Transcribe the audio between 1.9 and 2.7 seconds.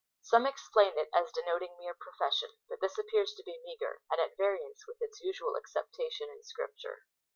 profession,